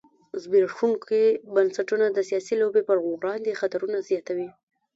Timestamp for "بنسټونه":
1.55-2.05